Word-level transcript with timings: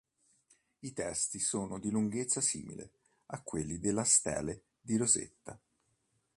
I 0.79 0.93
testi 0.93 1.37
sono 1.37 1.77
di 1.77 1.91
lunghezza 1.91 2.41
simile 2.41 2.91
a 3.27 3.43
quelli 3.43 3.77
della 3.77 4.03
Stele 4.03 4.63
di 4.81 4.97
Rosetta. 4.97 5.61